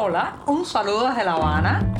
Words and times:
Hola, 0.00 0.36
un 0.46 0.64
saludo 0.64 1.08
desde 1.08 1.24
La 1.24 1.32
Habana. 1.32 1.92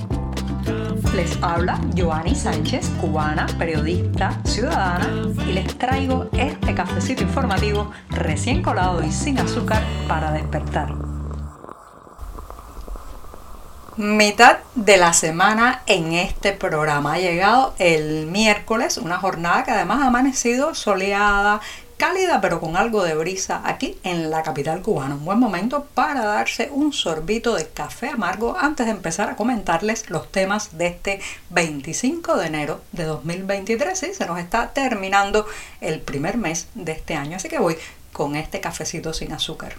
Les 1.16 1.36
habla 1.42 1.80
Joanny 1.96 2.32
Sánchez, 2.32 2.90
cubana, 3.00 3.48
periodista, 3.58 4.40
ciudadana, 4.44 5.08
y 5.44 5.52
les 5.52 5.76
traigo 5.76 6.28
este 6.32 6.76
cafecito 6.76 7.24
informativo 7.24 7.90
recién 8.10 8.62
colado 8.62 9.02
y 9.02 9.10
sin 9.10 9.40
azúcar 9.40 9.82
para 10.06 10.30
despertar. 10.30 10.94
Mitad 13.96 14.58
de 14.76 14.96
la 14.96 15.12
semana 15.12 15.82
en 15.86 16.12
este 16.12 16.52
programa. 16.52 17.14
Ha 17.14 17.18
llegado 17.18 17.74
el 17.80 18.26
miércoles, 18.26 18.98
una 18.98 19.18
jornada 19.18 19.64
que 19.64 19.72
además 19.72 20.02
ha 20.02 20.06
amanecido 20.06 20.76
soleada, 20.76 21.60
cálida 21.98 22.40
pero 22.40 22.60
con 22.60 22.76
algo 22.76 23.02
de 23.02 23.14
brisa 23.14 23.60
aquí 23.64 23.98
en 24.04 24.30
la 24.30 24.42
capital 24.42 24.80
cubana. 24.80 25.16
Un 25.16 25.24
buen 25.24 25.38
momento 25.38 25.86
para 25.94 26.24
darse 26.24 26.70
un 26.72 26.94
sorbito 26.94 27.54
de 27.54 27.68
café 27.68 28.08
amargo 28.08 28.56
antes 28.58 28.86
de 28.86 28.92
empezar 28.92 29.28
a 29.28 29.36
comentarles 29.36 30.08
los 30.08 30.32
temas 30.32 30.78
de 30.78 30.86
este 30.86 31.20
25 31.50 32.36
de 32.36 32.46
enero 32.46 32.80
de 32.92 33.04
2023. 33.04 33.98
¿sí? 33.98 34.14
Se 34.14 34.26
nos 34.26 34.38
está 34.38 34.70
terminando 34.72 35.44
el 35.80 36.00
primer 36.00 36.38
mes 36.38 36.68
de 36.74 36.92
este 36.92 37.14
año, 37.14 37.36
así 37.36 37.48
que 37.48 37.58
voy 37.58 37.76
con 38.12 38.36
este 38.36 38.60
cafecito 38.60 39.12
sin 39.12 39.32
azúcar. 39.32 39.74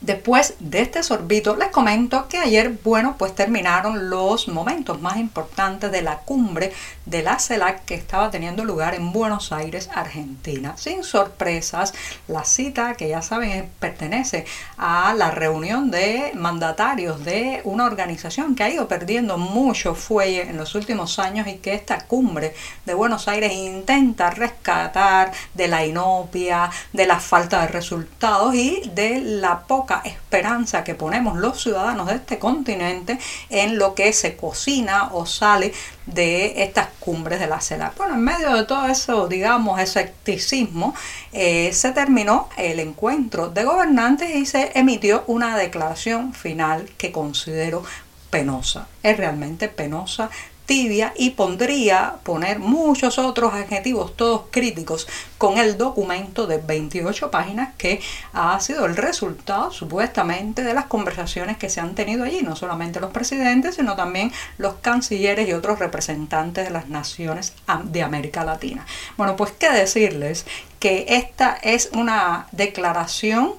Después 0.00 0.54
de 0.60 0.80
este 0.80 1.02
sorbito 1.02 1.56
les 1.56 1.68
comento 1.68 2.26
que 2.26 2.38
ayer, 2.38 2.78
bueno, 2.82 3.16
pues 3.18 3.34
terminaron 3.34 4.08
los 4.08 4.48
momentos 4.48 4.98
más 5.02 5.18
importantes 5.18 5.92
de 5.92 6.00
la 6.00 6.20
cumbre 6.20 6.72
de 7.04 7.22
la 7.22 7.38
CELAC 7.38 7.84
que 7.84 7.96
estaba 7.96 8.30
teniendo 8.30 8.64
lugar 8.64 8.94
en 8.94 9.12
Buenos 9.12 9.52
Aires, 9.52 9.90
Argentina. 9.94 10.74
Sin 10.78 11.04
sorpresas, 11.04 11.92
la 12.28 12.44
cita 12.44 12.94
que 12.94 13.10
ya 13.10 13.20
saben 13.20 13.68
pertenece 13.78 14.46
a 14.78 15.12
la 15.12 15.30
reunión 15.32 15.90
de 15.90 16.32
mandatarios 16.34 17.22
de 17.22 17.60
una 17.64 17.84
organización 17.84 18.54
que 18.54 18.62
ha 18.62 18.70
ido 18.70 18.88
perdiendo 18.88 19.36
mucho 19.36 19.94
fuelle 19.94 20.48
en 20.48 20.56
los 20.56 20.74
últimos 20.74 21.18
años 21.18 21.46
y 21.46 21.56
que 21.56 21.74
esta 21.74 22.06
cumbre 22.06 22.54
de 22.86 22.94
Buenos 22.94 23.28
Aires 23.28 23.52
intenta 23.52 24.30
rescatar 24.30 25.32
de 25.52 25.68
la 25.68 25.84
inopia, 25.84 26.70
de 26.94 27.06
la 27.06 27.20
falta 27.20 27.60
de 27.60 27.68
resultados 27.68 28.54
y 28.54 28.80
de 28.94 29.20
la 29.20 29.60
poca 29.60 29.89
esperanza 29.98 30.84
que 30.84 30.94
ponemos 30.94 31.38
los 31.38 31.62
ciudadanos 31.62 32.06
de 32.06 32.14
este 32.16 32.38
continente 32.38 33.18
en 33.48 33.78
lo 33.78 33.94
que 33.94 34.12
se 34.12 34.36
cocina 34.36 35.10
o 35.12 35.26
sale 35.26 35.72
de 36.06 36.62
estas 36.62 36.88
cumbres 36.98 37.40
de 37.40 37.46
la 37.46 37.60
CELAC. 37.60 37.96
Bueno, 37.96 38.14
en 38.14 38.22
medio 38.22 38.54
de 38.54 38.64
todo 38.64 38.86
eso, 38.86 39.28
digamos, 39.28 39.80
escepticismo, 39.80 40.94
eh, 41.32 41.72
se 41.72 41.92
terminó 41.92 42.48
el 42.56 42.80
encuentro 42.80 43.48
de 43.48 43.64
gobernantes 43.64 44.34
y 44.34 44.46
se 44.46 44.72
emitió 44.74 45.24
una 45.26 45.56
declaración 45.56 46.32
final 46.34 46.88
que 46.96 47.12
considero 47.12 47.82
penosa. 48.30 48.86
Es 49.02 49.16
realmente 49.16 49.68
penosa 49.68 50.30
tibia 50.70 51.12
y 51.16 51.30
pondría 51.30 52.14
poner 52.22 52.60
muchos 52.60 53.18
otros 53.18 53.54
adjetivos, 53.54 54.16
todos 54.16 54.42
críticos, 54.52 55.08
con 55.36 55.58
el 55.58 55.76
documento 55.76 56.46
de 56.46 56.58
28 56.58 57.28
páginas 57.28 57.74
que 57.76 58.00
ha 58.32 58.60
sido 58.60 58.86
el 58.86 58.94
resultado 58.94 59.72
supuestamente 59.72 60.62
de 60.62 60.72
las 60.72 60.84
conversaciones 60.84 61.56
que 61.56 61.68
se 61.68 61.80
han 61.80 61.96
tenido 61.96 62.22
allí, 62.22 62.42
no 62.42 62.54
solamente 62.54 63.00
los 63.00 63.10
presidentes, 63.10 63.74
sino 63.74 63.96
también 63.96 64.30
los 64.58 64.74
cancilleres 64.74 65.48
y 65.48 65.54
otros 65.54 65.80
representantes 65.80 66.66
de 66.66 66.70
las 66.70 66.88
naciones 66.88 67.52
de 67.86 68.02
América 68.04 68.44
Latina. 68.44 68.86
Bueno, 69.16 69.34
pues 69.34 69.50
qué 69.50 69.72
decirles 69.72 70.46
que 70.80 71.04
esta 71.08 71.56
es 71.62 71.90
una 71.92 72.48
declaración 72.52 73.52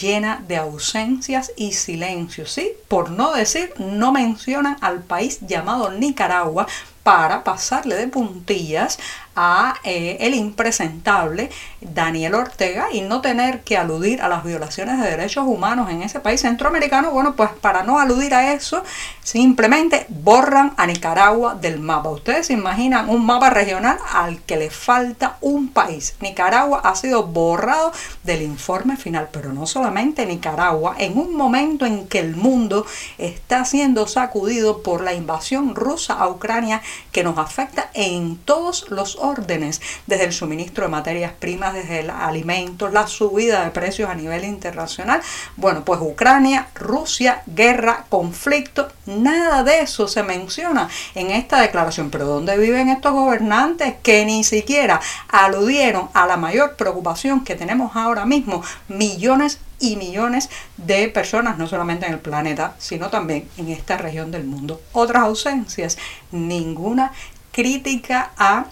llena 0.00 0.42
de 0.48 0.56
ausencias 0.56 1.52
y 1.56 1.72
silencios, 1.72 2.50
¿sí? 2.50 2.72
Por 2.88 3.10
no 3.10 3.32
decir, 3.32 3.72
no 3.78 4.12
mencionan 4.12 4.76
al 4.80 5.02
país 5.02 5.38
llamado 5.40 5.92
Nicaragua 5.92 6.66
para 7.06 7.44
pasarle 7.44 7.94
de 7.94 8.08
puntillas 8.08 8.98
a 9.36 9.74
eh, 9.84 10.16
el 10.20 10.34
impresentable 10.34 11.50
Daniel 11.82 12.34
Ortega 12.34 12.88
y 12.90 13.02
no 13.02 13.20
tener 13.20 13.60
que 13.60 13.76
aludir 13.76 14.22
a 14.22 14.28
las 14.28 14.42
violaciones 14.42 14.98
de 14.98 15.10
derechos 15.10 15.44
humanos 15.46 15.90
en 15.90 16.02
ese 16.02 16.20
país 16.20 16.40
centroamericano, 16.40 17.10
bueno, 17.10 17.36
pues 17.36 17.50
para 17.60 17.82
no 17.82 18.00
aludir 18.00 18.34
a 18.34 18.54
eso, 18.54 18.82
simplemente 19.22 20.06
borran 20.08 20.72
a 20.78 20.86
Nicaragua 20.86 21.54
del 21.54 21.78
mapa. 21.78 22.08
Ustedes 22.08 22.46
se 22.46 22.54
imaginan 22.54 23.10
un 23.10 23.26
mapa 23.26 23.50
regional 23.50 23.98
al 24.12 24.40
que 24.40 24.56
le 24.56 24.70
falta 24.70 25.36
un 25.42 25.68
país. 25.68 26.16
Nicaragua 26.20 26.80
ha 26.82 26.96
sido 26.96 27.24
borrado 27.24 27.92
del 28.24 28.40
informe 28.40 28.96
final, 28.96 29.28
pero 29.30 29.52
no 29.52 29.66
solamente 29.66 30.24
Nicaragua, 30.24 30.96
en 30.98 31.18
un 31.18 31.36
momento 31.36 31.84
en 31.84 32.08
que 32.08 32.20
el 32.20 32.36
mundo 32.36 32.86
está 33.18 33.66
siendo 33.66 34.08
sacudido 34.08 34.82
por 34.82 35.02
la 35.02 35.12
invasión 35.12 35.74
rusa 35.74 36.14
a 36.14 36.28
Ucrania 36.28 36.80
que 37.12 37.24
nos 37.24 37.38
afecta 37.38 37.90
en 37.94 38.36
todos 38.36 38.90
los 38.90 39.16
órdenes, 39.16 39.80
desde 40.06 40.24
el 40.24 40.32
suministro 40.32 40.84
de 40.84 40.90
materias 40.90 41.32
primas, 41.38 41.74
desde 41.74 42.00
el 42.00 42.10
alimento, 42.10 42.88
la 42.88 43.06
subida 43.06 43.64
de 43.64 43.70
precios 43.70 44.10
a 44.10 44.14
nivel 44.14 44.44
internacional. 44.44 45.20
Bueno, 45.56 45.84
pues 45.84 46.00
Ucrania, 46.02 46.68
Rusia, 46.74 47.42
guerra, 47.46 48.04
conflicto, 48.08 48.88
nada 49.06 49.62
de 49.62 49.80
eso 49.80 50.08
se 50.08 50.22
menciona 50.22 50.88
en 51.14 51.30
esta 51.30 51.60
declaración. 51.60 52.10
Pero 52.10 52.26
¿dónde 52.26 52.56
viven 52.58 52.88
estos 52.88 53.12
gobernantes 53.12 53.94
que 54.02 54.24
ni 54.24 54.44
siquiera 54.44 55.00
aludieron 55.28 56.08
a 56.12 56.26
la 56.26 56.36
mayor 56.36 56.76
preocupación 56.76 57.44
que 57.44 57.54
tenemos 57.54 57.96
ahora 57.96 58.24
mismo? 58.24 58.62
Millones 58.88 59.58
y 59.78 59.96
millones 59.96 60.48
de 60.76 61.08
personas, 61.08 61.58
no 61.58 61.66
solamente 61.66 62.06
en 62.06 62.12
el 62.12 62.20
planeta, 62.20 62.74
sino 62.78 63.10
también 63.10 63.48
en 63.56 63.68
esta 63.68 63.96
región 63.96 64.30
del 64.30 64.44
mundo. 64.44 64.80
Otras 64.92 65.22
ausencias, 65.22 65.98
ninguna 66.32 67.12
crítica 67.52 68.32
a 68.36 68.66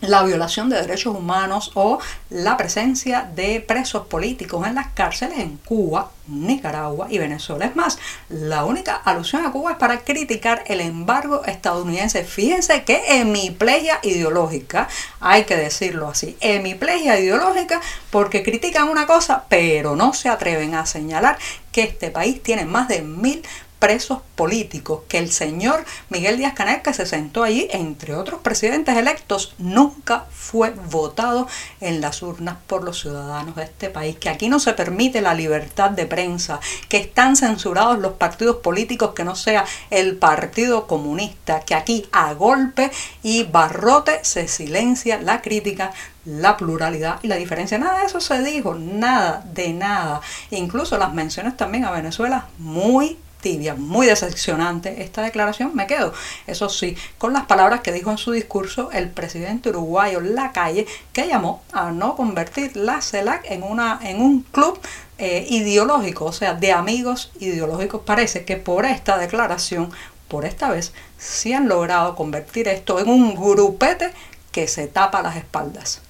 la 0.00 0.22
violación 0.22 0.68
de 0.68 0.80
derechos 0.80 1.14
humanos 1.14 1.72
o 1.74 1.98
la 2.30 2.56
presencia 2.56 3.28
de 3.34 3.60
presos 3.60 4.06
políticos 4.06 4.66
en 4.66 4.74
las 4.74 4.88
cárceles 4.88 5.38
en 5.38 5.56
Cuba, 5.58 6.10
Nicaragua 6.26 7.08
y 7.10 7.18
Venezuela. 7.18 7.66
Es 7.66 7.76
más, 7.76 7.98
la 8.28 8.64
única 8.64 8.96
alusión 8.96 9.44
a 9.44 9.52
Cuba 9.52 9.72
es 9.72 9.76
para 9.78 10.00
criticar 10.00 10.64
el 10.66 10.80
embargo 10.80 11.44
estadounidense. 11.44 12.24
Fíjense 12.24 12.84
que 12.84 13.20
hemiplegia 13.20 13.98
ideológica, 14.02 14.88
hay 15.20 15.44
que 15.44 15.56
decirlo 15.56 16.08
así, 16.08 16.36
hemiplegia 16.40 17.18
ideológica 17.18 17.80
porque 18.10 18.42
critican 18.42 18.88
una 18.88 19.06
cosa 19.06 19.44
pero 19.48 19.96
no 19.96 20.12
se 20.12 20.28
atreven 20.28 20.74
a 20.74 20.86
señalar 20.86 21.38
que 21.72 21.82
este 21.82 22.10
país 22.10 22.42
tiene 22.42 22.64
más 22.64 22.88
de 22.88 23.02
mil 23.02 23.42
presos 23.80 24.20
políticos, 24.36 25.00
que 25.08 25.18
el 25.18 25.32
señor 25.32 25.84
Miguel 26.10 26.36
Díaz 26.36 26.52
Canel, 26.54 26.82
que 26.82 26.94
se 26.94 27.06
sentó 27.06 27.42
allí, 27.42 27.66
entre 27.72 28.14
otros 28.14 28.40
presidentes 28.40 28.96
electos, 28.96 29.54
nunca 29.58 30.26
fue 30.30 30.70
votado 30.70 31.48
en 31.80 32.00
las 32.00 32.22
urnas 32.22 32.56
por 32.66 32.84
los 32.84 33.00
ciudadanos 33.00 33.56
de 33.56 33.64
este 33.64 33.88
país, 33.88 34.16
que 34.18 34.28
aquí 34.28 34.48
no 34.48 34.60
se 34.60 34.74
permite 34.74 35.22
la 35.22 35.34
libertad 35.34 35.90
de 35.90 36.06
prensa, 36.06 36.60
que 36.88 36.98
están 36.98 37.36
censurados 37.36 37.98
los 37.98 38.12
partidos 38.12 38.56
políticos 38.56 39.12
que 39.14 39.24
no 39.24 39.34
sea 39.34 39.64
el 39.88 40.16
Partido 40.16 40.86
Comunista, 40.86 41.60
que 41.60 41.74
aquí 41.74 42.06
a 42.12 42.34
golpe 42.34 42.90
y 43.22 43.44
barrote 43.44 44.20
se 44.22 44.46
silencia 44.46 45.20
la 45.20 45.40
crítica 45.40 45.92
la 46.26 46.58
pluralidad 46.58 47.18
y 47.22 47.28
la 47.28 47.36
diferencia. 47.36 47.78
Nada 47.78 48.00
de 48.00 48.06
eso 48.06 48.20
se 48.20 48.42
dijo, 48.42 48.74
nada 48.74 49.42
de 49.54 49.72
nada. 49.72 50.20
Incluso 50.50 50.98
las 50.98 51.14
menciones 51.14 51.56
también 51.56 51.86
a 51.86 51.90
Venezuela 51.90 52.46
muy 52.58 53.16
tibia, 53.40 53.74
muy 53.74 54.06
decepcionante 54.06 55.02
esta 55.02 55.22
declaración, 55.22 55.74
me 55.74 55.86
quedo, 55.86 56.12
eso 56.46 56.68
sí, 56.68 56.96
con 57.18 57.32
las 57.32 57.46
palabras 57.46 57.80
que 57.80 57.92
dijo 57.92 58.10
en 58.10 58.18
su 58.18 58.32
discurso 58.32 58.90
el 58.92 59.10
presidente 59.10 59.70
uruguayo 59.70 60.20
Lacalle, 60.20 60.86
que 61.12 61.26
llamó 61.26 61.62
a 61.72 61.90
no 61.90 62.16
convertir 62.16 62.76
la 62.76 63.00
CELAC 63.00 63.50
en, 63.50 63.62
una, 63.62 63.98
en 64.02 64.20
un 64.20 64.42
club 64.42 64.78
eh, 65.18 65.46
ideológico, 65.50 66.24
o 66.24 66.32
sea, 66.32 66.54
de 66.54 66.72
amigos 66.72 67.30
ideológicos. 67.40 68.02
Parece 68.04 68.44
que 68.44 68.56
por 68.56 68.86
esta 68.86 69.18
declaración, 69.18 69.90
por 70.28 70.44
esta 70.44 70.70
vez, 70.70 70.92
sí 71.18 71.52
han 71.52 71.68
logrado 71.68 72.14
convertir 72.14 72.68
esto 72.68 72.98
en 73.00 73.08
un 73.08 73.34
grupete 73.34 74.12
que 74.52 74.66
se 74.66 74.86
tapa 74.86 75.22
las 75.22 75.36
espaldas. 75.36 76.00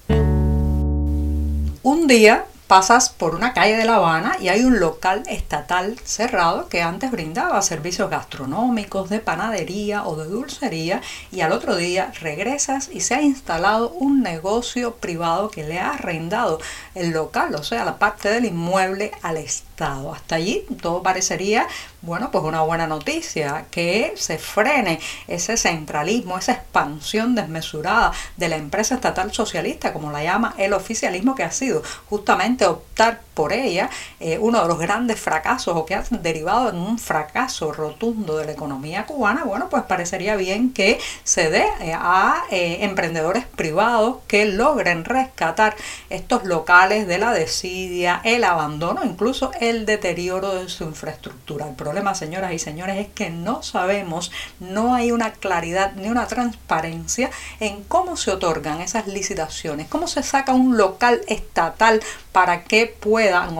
Un 1.83 2.07
día 2.07 2.45
pasas 2.71 3.09
por 3.09 3.35
una 3.35 3.51
calle 3.51 3.75
de 3.75 3.83
La 3.83 3.95
Habana 3.95 4.37
y 4.39 4.47
hay 4.47 4.63
un 4.63 4.79
local 4.79 5.23
estatal 5.27 5.99
cerrado 6.05 6.69
que 6.69 6.81
antes 6.81 7.11
brindaba 7.11 7.61
servicios 7.61 8.09
gastronómicos, 8.09 9.09
de 9.09 9.19
panadería 9.19 10.05
o 10.05 10.15
de 10.15 10.29
dulcería 10.29 11.01
y 11.33 11.41
al 11.41 11.51
otro 11.51 11.75
día 11.75 12.13
regresas 12.21 12.87
y 12.89 13.01
se 13.01 13.15
ha 13.15 13.21
instalado 13.21 13.89
un 13.89 14.23
negocio 14.23 14.95
privado 14.95 15.49
que 15.49 15.65
le 15.65 15.81
ha 15.81 15.95
arrendado 15.95 16.61
el 16.95 17.09
local, 17.09 17.55
o 17.55 17.63
sea, 17.63 17.83
la 17.83 17.99
parte 17.99 18.29
del 18.29 18.45
inmueble 18.45 19.11
al 19.21 19.35
Estado. 19.35 19.70
Hasta 19.79 20.35
allí 20.35 20.65
todo 20.81 21.01
parecería 21.01 21.67
bueno, 22.01 22.31
pues 22.31 22.43
una 22.43 22.61
buena 22.61 22.87
noticia, 22.87 23.65
que 23.69 24.13
se 24.15 24.39
frene 24.39 24.99
ese 25.27 25.55
centralismo, 25.55 26.37
esa 26.37 26.53
expansión 26.53 27.35
desmesurada 27.35 28.11
de 28.37 28.49
la 28.49 28.57
empresa 28.57 28.95
estatal 28.95 29.31
socialista, 29.31 29.93
como 29.93 30.11
la 30.11 30.23
llama 30.23 30.55
el 30.57 30.73
oficialismo, 30.73 31.35
que 31.35 31.43
ha 31.43 31.51
sido 31.51 31.83
justamente 32.09 32.65
optar 32.65 33.21
por 33.41 33.53
ella 33.53 33.89
eh, 34.19 34.37
uno 34.37 34.61
de 34.61 34.67
los 34.67 34.77
grandes 34.77 35.19
fracasos 35.19 35.75
o 35.75 35.83
que 35.83 35.95
ha 35.95 36.03
derivado 36.11 36.69
en 36.69 36.75
un 36.75 36.99
fracaso 36.99 37.71
rotundo 37.71 38.37
de 38.37 38.45
la 38.45 38.51
economía 38.51 39.07
cubana, 39.07 39.45
bueno, 39.45 39.67
pues 39.67 39.81
parecería 39.81 40.35
bien 40.35 40.71
que 40.71 40.99
se 41.23 41.49
dé 41.49 41.65
eh, 41.79 41.95
a 41.95 42.43
emprendedores 42.51 43.45
privados 43.45 44.17
que 44.27 44.45
logren 44.45 45.05
rescatar 45.05 45.75
estos 46.11 46.43
locales 46.43 47.07
de 47.07 47.17
la 47.17 47.33
desidia, 47.33 48.21
el 48.23 48.43
abandono, 48.43 49.01
incluso 49.03 49.49
el 49.59 49.87
deterioro 49.87 50.53
de 50.53 50.69
su 50.69 50.83
infraestructura. 50.83 51.67
El 51.67 51.73
problema, 51.73 52.13
señoras 52.13 52.53
y 52.53 52.59
señores, 52.59 52.97
es 52.97 53.07
que 53.07 53.31
no 53.31 53.63
sabemos, 53.63 54.31
no 54.59 54.93
hay 54.93 55.11
una 55.11 55.33
claridad 55.33 55.93
ni 55.95 56.09
una 56.09 56.27
transparencia 56.27 57.31
en 57.59 57.83
cómo 57.85 58.17
se 58.17 58.29
otorgan 58.29 58.81
esas 58.81 59.07
licitaciones, 59.07 59.87
cómo 59.87 60.05
se 60.05 60.21
saca 60.21 60.53
un 60.53 60.77
local 60.77 61.21
estatal 61.27 62.01
para 62.31 62.63
que 62.63 62.87
puedan 62.87 63.57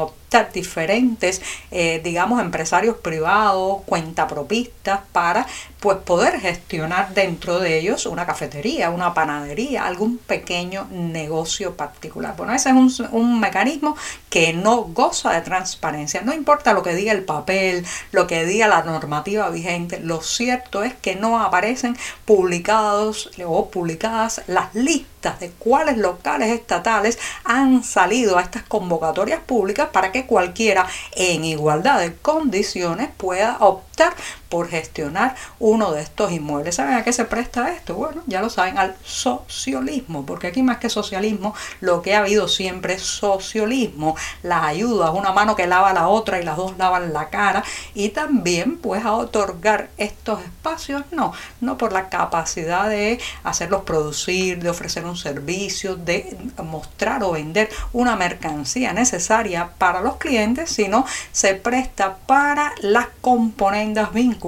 diferentes, 0.54 1.42
eh, 1.72 2.00
digamos, 2.04 2.42
empresarios 2.42 2.98
privados, 2.98 3.82
cuentapropistas, 3.86 5.02
para 5.12 5.46
pues 5.80 5.98
poder 5.98 6.40
gestionar 6.40 7.14
dentro 7.14 7.60
de 7.60 7.80
ellos 7.80 8.06
una 8.06 8.26
cafetería, 8.26 8.92
una 8.92 9.14
panadería, 9.14 9.86
algún 9.86 10.18
pequeño 10.18 10.88
negocio 10.92 11.76
particular. 11.76 12.36
Bueno, 12.38 12.54
ese 12.54 12.70
es 12.70 12.76
un, 12.76 13.10
un 13.12 13.40
mecanismo 13.40 13.98
que 14.30 14.54
no 14.54 14.84
goza 14.84 15.32
de 15.34 15.42
transparencia. 15.42 16.22
No 16.22 16.34
importa 16.34 16.74
lo 16.74 16.84
que 16.84 16.96
diga 16.96 17.12
el 17.12 17.24
papel, 17.24 17.86
lo 18.12 18.28
que 18.28 18.46
diga 18.46 18.68
la 18.68 18.84
normativa 18.84 19.50
vigente, 19.50 20.00
lo 20.00 20.22
cierto 20.22 20.84
es 20.84 20.94
que 20.94 21.16
no 21.16 21.42
aparecen 21.42 21.98
publicados 22.26 23.32
o 23.46 23.70
publicadas 23.70 24.44
las 24.48 24.74
listas 24.76 25.40
de 25.40 25.52
cuáles 25.52 25.98
locales 25.98 26.50
estatales 26.50 27.20
han 27.44 27.84
salido 27.84 28.38
a 28.38 28.42
estas 28.42 28.64
convocatorias 28.64 29.42
públicas 29.42 29.90
para 29.92 30.12
que 30.12 30.21
cualquiera 30.26 30.88
en 31.16 31.44
igualdad 31.46 32.00
de 32.00 32.16
condiciones 32.16 33.10
pueda 33.18 33.58
optar 33.60 34.14
por 34.52 34.68
gestionar 34.68 35.36
uno 35.60 35.94
de 35.94 36.02
estos 36.02 36.32
inmuebles. 36.32 36.76
¿Saben 36.76 36.96
a 36.96 37.04
qué 37.04 37.14
se 37.14 37.26
presta 37.26 37.72
esto? 37.72 37.96
Bueno, 37.96 38.22
ya 38.28 38.42
lo 38.42 38.50
saben, 38.50 38.78
al 38.78 38.96
socialismo, 39.04 40.26
porque 40.26 40.48
aquí 40.48 40.62
más 40.62 40.78
que 40.78 40.90
socialismo, 40.90 41.56
lo 41.80 42.02
que 42.02 42.14
ha 42.14 42.20
habido 42.20 42.50
siempre 42.50 42.96
es 42.96 43.02
socialismo, 43.02 44.16
las 44.44 44.64
ayudas, 44.64 45.12
una 45.16 45.32
mano 45.32 45.56
que 45.56 45.68
lava 45.68 45.94
la 45.94 46.10
otra 46.10 46.40
y 46.40 46.44
las 46.44 46.58
dos 46.58 46.78
lavan 46.78 47.14
la 47.14 47.30
cara, 47.30 47.64
y 47.96 48.10
también 48.10 48.78
pues 48.78 49.06
a 49.06 49.14
otorgar 49.14 49.90
estos 49.98 50.42
espacios, 50.42 51.04
no, 51.12 51.32
no 51.62 51.78
por 51.78 51.94
la 51.94 52.10
capacidad 52.10 52.90
de 52.90 53.20
hacerlos 53.44 53.84
producir, 53.84 54.62
de 54.62 54.70
ofrecer 54.70 55.06
un 55.06 55.16
servicio, 55.16 55.96
de 55.96 56.38
mostrar 56.62 57.24
o 57.24 57.32
vender 57.32 57.70
una 57.94 58.18
mercancía 58.18 58.92
necesaria 58.92 59.70
para 59.78 60.02
los 60.02 60.18
clientes, 60.18 60.70
sino 60.70 61.06
se 61.32 61.56
presta 61.56 62.18
para 62.26 62.74
las 62.82 63.08
componendas 63.22 64.12
vinculadas 64.12 64.41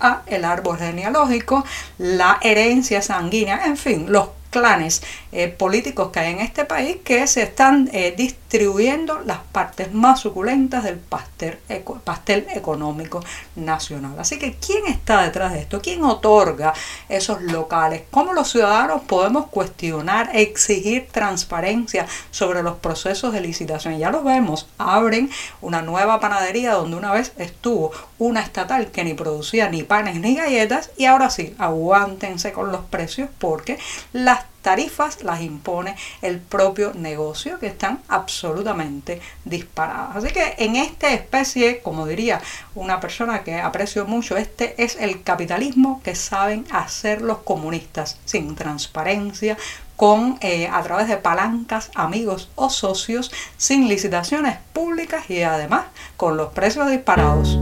a 0.00 0.22
el 0.26 0.44
árbol 0.44 0.78
genealógico, 0.78 1.64
la 1.98 2.38
herencia 2.42 3.02
sanguínea, 3.02 3.66
en 3.66 3.76
fin, 3.76 4.06
los 4.08 4.28
clanes 4.56 5.02
eh, 5.32 5.48
políticos 5.48 6.10
que 6.10 6.20
hay 6.20 6.32
en 6.32 6.40
este 6.40 6.64
país 6.64 6.96
que 7.04 7.26
se 7.26 7.42
están 7.42 7.90
eh, 7.92 8.14
distribuyendo 8.16 9.20
las 9.20 9.40
partes 9.52 9.92
más 9.92 10.20
suculentas 10.20 10.82
del 10.84 10.96
pastel, 10.96 11.58
pastel 12.04 12.46
económico 12.54 13.22
nacional. 13.54 14.18
Así 14.18 14.38
que, 14.38 14.54
¿quién 14.54 14.86
está 14.86 15.22
detrás 15.22 15.52
de 15.52 15.60
esto? 15.60 15.82
¿Quién 15.82 16.02
otorga 16.04 16.72
esos 17.10 17.42
locales? 17.42 18.02
¿Cómo 18.10 18.32
los 18.32 18.50
ciudadanos 18.50 19.02
podemos 19.02 19.48
cuestionar, 19.48 20.30
exigir 20.32 21.08
transparencia 21.12 22.06
sobre 22.30 22.62
los 22.62 22.76
procesos 22.78 23.34
de 23.34 23.42
licitación? 23.42 23.98
Ya 23.98 24.10
lo 24.10 24.22
vemos, 24.22 24.68
abren 24.78 25.30
una 25.60 25.82
nueva 25.82 26.18
panadería 26.18 26.72
donde 26.72 26.96
una 26.96 27.12
vez 27.12 27.32
estuvo 27.36 27.92
una 28.18 28.40
estatal 28.40 28.86
que 28.90 29.04
ni 29.04 29.12
producía 29.12 29.68
ni 29.68 29.82
panes 29.82 30.18
ni 30.18 30.34
galletas 30.34 30.90
y 30.96 31.04
ahora 31.04 31.28
sí, 31.28 31.54
aguántense 31.58 32.52
con 32.52 32.72
los 32.72 32.86
precios 32.86 33.28
porque 33.38 33.78
las 34.12 34.45
tarifas 34.66 35.22
las 35.22 35.42
impone 35.42 35.94
el 36.22 36.40
propio 36.40 36.92
negocio 36.92 37.60
que 37.60 37.68
están 37.68 38.00
absolutamente 38.08 39.20
disparadas. 39.44 40.16
Así 40.16 40.32
que 40.34 40.56
en 40.58 40.74
esta 40.74 41.12
especie, 41.12 41.78
como 41.82 42.04
diría 42.04 42.40
una 42.74 42.98
persona 42.98 43.44
que 43.44 43.60
aprecio 43.60 44.06
mucho, 44.06 44.36
este 44.36 44.74
es 44.82 44.96
el 44.96 45.22
capitalismo 45.22 46.00
que 46.02 46.16
saben 46.16 46.66
hacer 46.72 47.22
los 47.22 47.38
comunistas, 47.38 48.18
sin 48.24 48.56
transparencia, 48.56 49.56
con 49.94 50.36
eh, 50.40 50.66
a 50.66 50.82
través 50.82 51.06
de 51.06 51.16
palancas, 51.16 51.92
amigos 51.94 52.50
o 52.56 52.68
socios, 52.68 53.30
sin 53.56 53.86
licitaciones 53.86 54.58
públicas 54.72 55.30
y 55.30 55.42
además 55.42 55.84
con 56.16 56.36
los 56.36 56.52
precios 56.52 56.90
disparados. 56.90 57.56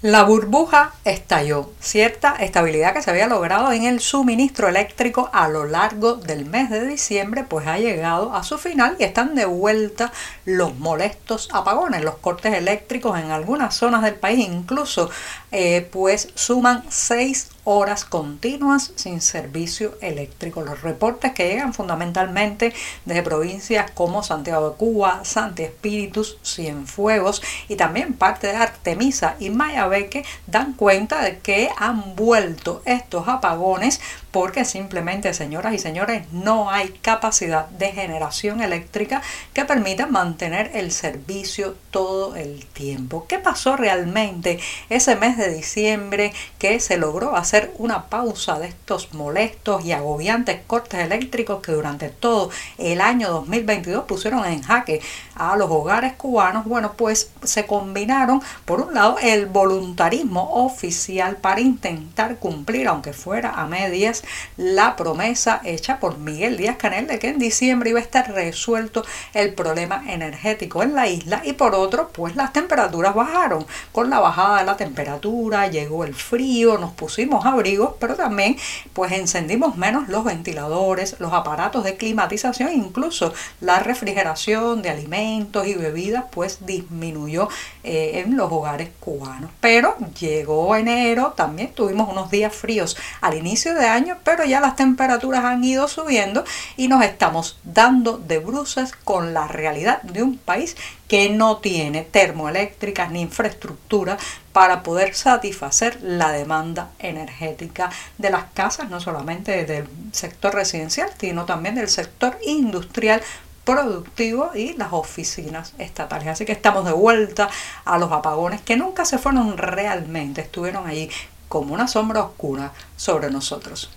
La 0.00 0.22
burbuja 0.22 0.92
estalló. 1.04 1.72
Cierta 1.80 2.36
estabilidad 2.36 2.94
que 2.94 3.02
se 3.02 3.10
había 3.10 3.26
logrado 3.26 3.72
en 3.72 3.82
el 3.82 3.98
suministro 3.98 4.68
eléctrico 4.68 5.28
a 5.32 5.48
lo 5.48 5.64
largo 5.64 6.14
del 6.14 6.44
mes 6.44 6.70
de 6.70 6.86
diciembre, 6.86 7.42
pues 7.42 7.66
ha 7.66 7.78
llegado 7.78 8.32
a 8.32 8.44
su 8.44 8.58
final 8.58 8.94
y 9.00 9.02
están 9.02 9.34
de 9.34 9.44
vuelta 9.44 10.12
los 10.44 10.76
molestos 10.76 11.48
apagones, 11.52 12.04
los 12.04 12.18
cortes 12.18 12.54
eléctricos 12.54 13.18
en 13.18 13.32
algunas 13.32 13.74
zonas 13.74 14.04
del 14.04 14.14
país, 14.14 14.38
incluso 14.38 15.10
eh, 15.50 15.88
pues 15.90 16.28
suman 16.36 16.84
seis 16.88 17.48
horas 17.70 18.06
continuas 18.06 18.92
sin 18.94 19.20
servicio 19.20 19.98
eléctrico. 20.00 20.62
Los 20.62 20.80
reportes 20.80 21.32
que 21.34 21.48
llegan 21.48 21.74
fundamentalmente 21.74 22.72
desde 23.04 23.22
provincias 23.22 23.90
como 23.90 24.22
Santiago 24.22 24.70
de 24.70 24.76
Cuba, 24.76 25.20
Santi 25.24 25.64
Espíritus, 25.64 26.38
Cienfuegos 26.42 27.42
y 27.68 27.76
también 27.76 28.14
parte 28.14 28.46
de 28.46 28.56
Artemisa 28.56 29.36
y 29.38 29.50
Mayabeque 29.50 30.24
dan 30.46 30.72
cuenta 30.72 31.20
de 31.20 31.40
que 31.40 31.68
han 31.76 32.16
vuelto 32.16 32.80
estos 32.86 33.28
apagones 33.28 34.00
porque 34.30 34.64
simplemente, 34.64 35.32
señoras 35.34 35.74
y 35.74 35.78
señores, 35.78 36.24
no 36.32 36.70
hay 36.70 36.88
capacidad 36.88 37.66
de 37.68 37.92
generación 37.92 38.60
eléctrica 38.60 39.22
que 39.52 39.64
permita 39.64 40.06
mantener 40.06 40.70
el 40.74 40.92
servicio 40.92 41.76
todo 41.90 42.36
el 42.36 42.66
tiempo. 42.66 43.26
¿Qué 43.28 43.38
pasó 43.38 43.76
realmente 43.76 44.58
ese 44.88 45.16
mes 45.16 45.36
de 45.36 45.52
diciembre 45.54 46.32
que 46.58 46.80
se 46.80 46.96
logró 46.96 47.36
hacer 47.36 47.72
una 47.78 48.06
pausa 48.06 48.58
de 48.58 48.68
estos 48.68 49.14
molestos 49.14 49.84
y 49.84 49.92
agobiantes 49.92 50.60
cortes 50.66 51.00
eléctricos 51.00 51.62
que 51.62 51.72
durante 51.72 52.08
todo 52.08 52.50
el 52.76 53.00
año 53.00 53.30
2022 53.30 54.04
pusieron 54.04 54.44
en 54.44 54.62
jaque 54.62 55.00
a 55.34 55.56
los 55.56 55.70
hogares 55.70 56.14
cubanos? 56.14 56.64
Bueno, 56.64 56.92
pues 56.96 57.30
se 57.42 57.66
combinaron, 57.66 58.42
por 58.64 58.80
un 58.80 58.94
lado, 58.94 59.16
el 59.22 59.46
voluntarismo 59.46 60.64
oficial 60.64 61.36
para 61.36 61.60
intentar 61.60 62.36
cumplir, 62.36 62.88
aunque 62.88 63.12
fuera 63.12 63.52
a 63.52 63.66
medias, 63.66 64.17
la 64.56 64.96
promesa 64.96 65.60
hecha 65.64 65.98
por 66.00 66.18
Miguel 66.18 66.56
Díaz 66.56 66.76
Canel 66.76 67.06
de 67.06 67.18
que 67.18 67.28
en 67.28 67.38
diciembre 67.38 67.90
iba 67.90 67.98
a 67.98 68.02
estar 68.02 68.30
resuelto 68.32 69.04
el 69.34 69.54
problema 69.54 70.04
energético 70.08 70.82
en 70.82 70.94
la 70.94 71.08
isla 71.08 71.42
y 71.44 71.52
por 71.52 71.74
otro, 71.74 72.08
pues 72.12 72.36
las 72.36 72.52
temperaturas 72.52 73.14
bajaron. 73.14 73.66
Con 73.92 74.10
la 74.10 74.20
bajada 74.20 74.58
de 74.58 74.64
la 74.64 74.76
temperatura 74.76 75.68
llegó 75.68 76.04
el 76.04 76.14
frío, 76.14 76.78
nos 76.78 76.92
pusimos 76.92 77.44
abrigos, 77.44 77.94
pero 77.98 78.14
también 78.14 78.56
pues 78.92 79.12
encendimos 79.12 79.76
menos 79.76 80.08
los 80.08 80.24
ventiladores, 80.24 81.16
los 81.18 81.32
aparatos 81.32 81.84
de 81.84 81.96
climatización, 81.96 82.72
incluso 82.72 83.32
la 83.60 83.78
refrigeración 83.80 84.82
de 84.82 84.90
alimentos 84.90 85.66
y 85.66 85.74
bebidas 85.74 86.24
pues 86.30 86.66
disminuyó 86.66 87.48
eh, 87.84 88.22
en 88.24 88.36
los 88.36 88.50
hogares 88.52 88.90
cubanos. 89.00 89.50
Pero 89.60 89.96
llegó 90.18 90.74
enero, 90.76 91.34
también 91.36 91.72
tuvimos 91.72 92.08
unos 92.08 92.30
días 92.30 92.54
fríos 92.54 92.96
al 93.20 93.36
inicio 93.36 93.74
de 93.74 93.86
año, 93.86 94.07
pero 94.24 94.44
ya 94.44 94.60
las 94.60 94.76
temperaturas 94.76 95.44
han 95.44 95.62
ido 95.64 95.88
subiendo 95.88 96.44
y 96.76 96.88
nos 96.88 97.02
estamos 97.04 97.58
dando 97.64 98.18
de 98.18 98.38
bruces 98.38 98.92
con 98.92 99.34
la 99.34 99.48
realidad 99.48 100.02
de 100.02 100.22
un 100.22 100.38
país 100.38 100.76
que 101.08 101.30
no 101.30 101.58
tiene 101.58 102.02
termoeléctricas 102.02 103.10
ni 103.10 103.22
infraestructura 103.22 104.18
para 104.52 104.82
poder 104.82 105.14
satisfacer 105.14 105.98
la 106.02 106.32
demanda 106.32 106.90
energética 106.98 107.90
de 108.18 108.30
las 108.30 108.44
casas, 108.54 108.90
no 108.90 109.00
solamente 109.00 109.64
del 109.64 109.88
sector 110.12 110.54
residencial, 110.54 111.10
sino 111.18 111.44
también 111.44 111.74
del 111.74 111.88
sector 111.88 112.38
industrial 112.44 113.22
productivo 113.64 114.50
y 114.54 114.72
las 114.74 114.94
oficinas 114.94 115.74
estatales. 115.78 116.28
Así 116.28 116.46
que 116.46 116.52
estamos 116.52 116.86
de 116.86 116.92
vuelta 116.92 117.50
a 117.84 117.98
los 117.98 118.10
apagones 118.12 118.62
que 118.62 118.78
nunca 118.78 119.04
se 119.04 119.18
fueron 119.18 119.58
realmente, 119.58 120.40
estuvieron 120.40 120.86
ahí 120.86 121.10
como 121.48 121.74
una 121.74 121.88
sombra 121.88 122.22
oscura 122.22 122.72
sobre 122.96 123.30
nosotros. 123.30 123.90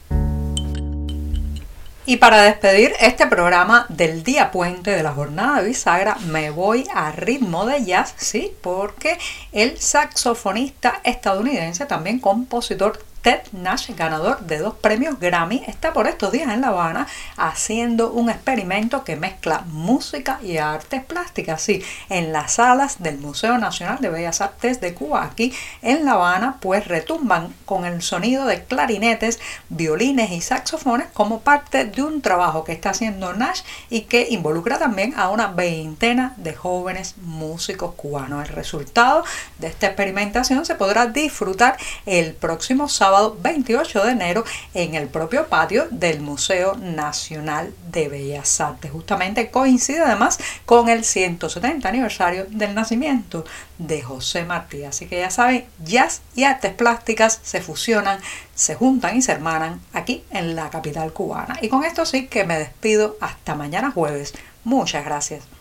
Y 2.05 2.17
para 2.17 2.41
despedir 2.41 2.93
este 2.99 3.27
programa 3.27 3.85
del 3.87 4.23
día 4.23 4.51
puente 4.51 4.91
de 4.91 5.03
la 5.03 5.13
jornada 5.13 5.61
bisagra, 5.61 6.17
me 6.27 6.49
voy 6.49 6.87
a 6.93 7.11
ritmo 7.11 7.65
de 7.67 7.85
jazz, 7.85 8.15
sí, 8.17 8.53
porque 8.61 9.19
el 9.51 9.79
saxofonista 9.79 10.99
estadounidense, 11.03 11.85
también 11.85 12.19
compositor 12.19 12.99
Ted 13.21 13.41
Nash, 13.51 13.91
ganador 13.95 14.39
de 14.41 14.57
dos 14.57 14.73
premios 14.73 15.19
Grammy, 15.19 15.63
está 15.67 15.93
por 15.93 16.07
estos 16.07 16.31
días 16.31 16.51
en 16.51 16.61
La 16.61 16.69
Habana 16.69 17.07
haciendo 17.37 18.11
un 18.11 18.29
experimento 18.29 19.03
que 19.03 19.15
mezcla 19.15 19.63
música 19.67 20.39
y 20.41 20.57
artes 20.57 21.03
plásticas. 21.03 21.61
Sí, 21.61 21.83
en 22.09 22.33
las 22.33 22.53
salas 22.53 23.03
del 23.03 23.19
Museo 23.19 23.59
Nacional 23.59 23.99
de 24.01 24.09
Bellas 24.09 24.41
Artes 24.41 24.81
de 24.81 24.95
Cuba, 24.95 25.23
aquí 25.23 25.53
en 25.83 26.05
La 26.05 26.13
Habana, 26.13 26.57
pues 26.61 26.87
retumban 26.87 27.53
con 27.65 27.85
el 27.85 28.01
sonido 28.01 28.45
de 28.45 28.63
clarinetes, 28.63 29.39
violines 29.69 30.31
y 30.31 30.41
saxofones 30.41 31.07
como 31.13 31.41
parte 31.41 31.85
de 31.85 32.01
un 32.01 32.21
trabajo 32.21 32.63
que 32.63 32.71
está 32.71 32.89
haciendo 32.89 33.33
Nash 33.33 33.61
y 33.89 34.01
que 34.01 34.27
involucra 34.31 34.79
también 34.79 35.13
a 35.15 35.29
una 35.29 35.47
veintena 35.47 36.33
de 36.37 36.55
jóvenes 36.55 37.15
músicos 37.21 37.93
cubanos. 37.95 38.49
El 38.49 38.55
resultado 38.55 39.23
de 39.59 39.67
esta 39.67 39.87
experimentación 39.87 40.65
se 40.65 40.75
podrá 40.75 41.05
disfrutar 41.05 41.77
el 42.05 42.33
próximo 42.33 42.89
sábado 43.11 43.37
28 43.41 44.05
de 44.05 44.11
enero 44.13 44.45
en 44.73 44.95
el 44.95 45.09
propio 45.09 45.47
patio 45.47 45.85
del 45.91 46.21
Museo 46.21 46.77
Nacional 46.77 47.73
de 47.91 48.07
Bellas 48.07 48.61
Artes. 48.61 48.89
Justamente 48.89 49.51
coincide 49.51 49.99
además 49.99 50.39
con 50.65 50.87
el 50.87 51.03
170 51.03 51.89
aniversario 51.89 52.45
del 52.49 52.73
nacimiento 52.73 53.43
de 53.77 54.01
José 54.01 54.45
Martí. 54.45 54.85
Así 54.85 55.07
que 55.07 55.19
ya 55.19 55.29
saben, 55.29 55.65
jazz 55.83 56.21
y 56.35 56.45
artes 56.45 56.73
plásticas 56.73 57.41
se 57.43 57.59
fusionan, 57.59 58.17
se 58.55 58.75
juntan 58.75 59.17
y 59.17 59.21
se 59.21 59.33
hermanan 59.33 59.81
aquí 59.91 60.23
en 60.29 60.55
la 60.55 60.69
capital 60.69 61.11
cubana. 61.11 61.59
Y 61.61 61.67
con 61.67 61.83
esto 61.83 62.05
sí 62.05 62.27
que 62.27 62.45
me 62.45 62.57
despido 62.57 63.17
hasta 63.19 63.55
mañana 63.55 63.91
jueves. 63.91 64.33
Muchas 64.63 65.03
gracias. 65.03 65.60